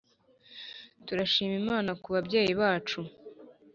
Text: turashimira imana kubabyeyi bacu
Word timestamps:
turashimira 1.05 1.59
imana 1.63 1.91
kubabyeyi 2.01 2.53
bacu 2.61 2.99